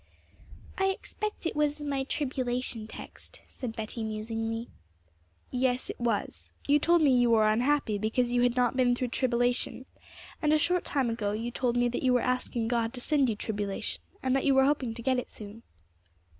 'I 0.79 0.87
expect 0.87 1.45
it 1.45 1.55
was 1.55 1.79
my 1.79 2.03
tribulation 2.05 2.87
text,' 2.87 3.41
said 3.47 3.75
Betty 3.75 4.03
musingly. 4.03 4.67
'Yes, 5.51 5.91
it 5.91 5.99
was. 5.99 6.49
You 6.67 6.79
told 6.79 7.03
me 7.03 7.11
you 7.11 7.29
were 7.29 7.47
unhappy 7.47 7.99
because 7.99 8.31
you 8.33 8.41
had 8.41 8.55
not 8.55 8.75
been 8.75 8.95
through 8.95 9.09
tribulation, 9.09 9.85
and 10.41 10.53
a 10.53 10.57
short 10.57 10.85
time 10.85 11.11
ago 11.11 11.33
you 11.33 11.51
told 11.51 11.77
me 11.77 11.87
that 11.89 12.01
you 12.01 12.13
were 12.13 12.21
asking 12.21 12.67
God 12.67 12.95
to 12.95 12.99
send 12.99 13.29
you 13.29 13.35
tribulation, 13.35 14.01
and 14.23 14.35
that 14.35 14.43
you 14.43 14.55
were 14.55 14.65
hoping 14.65 14.95
to 14.95 15.03
get 15.03 15.19
it 15.19 15.29
soon.' 15.29 15.61